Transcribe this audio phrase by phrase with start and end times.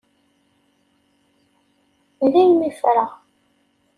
[2.33, 3.11] Daymi i ffreɣ.